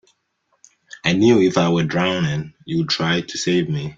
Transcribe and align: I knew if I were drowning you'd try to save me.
I 1.05 1.13
knew 1.13 1.39
if 1.39 1.59
I 1.59 1.69
were 1.69 1.83
drowning 1.83 2.55
you'd 2.65 2.89
try 2.89 3.21
to 3.21 3.37
save 3.37 3.69
me. 3.69 3.89